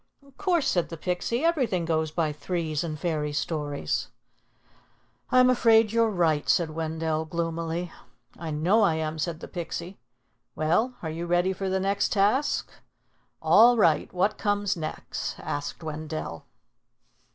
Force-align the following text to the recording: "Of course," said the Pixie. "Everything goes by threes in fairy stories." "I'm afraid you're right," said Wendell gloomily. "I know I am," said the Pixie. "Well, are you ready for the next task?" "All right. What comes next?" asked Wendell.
"Of 0.25 0.35
course," 0.35 0.67
said 0.67 0.89
the 0.89 0.97
Pixie. 0.97 1.45
"Everything 1.45 1.85
goes 1.85 2.09
by 2.09 2.31
threes 2.31 2.83
in 2.83 2.95
fairy 2.95 3.31
stories." 3.33 4.07
"I'm 5.29 5.47
afraid 5.47 5.91
you're 5.91 6.09
right," 6.09 6.49
said 6.49 6.71
Wendell 6.71 7.23
gloomily. 7.25 7.91
"I 8.35 8.49
know 8.49 8.81
I 8.81 8.95
am," 8.95 9.19
said 9.19 9.41
the 9.41 9.47
Pixie. 9.47 9.99
"Well, 10.55 10.95
are 11.03 11.11
you 11.11 11.27
ready 11.27 11.53
for 11.53 11.69
the 11.69 11.79
next 11.79 12.13
task?" 12.13 12.71
"All 13.43 13.77
right. 13.77 14.11
What 14.11 14.39
comes 14.39 14.75
next?" 14.75 15.39
asked 15.39 15.83
Wendell. 15.83 16.47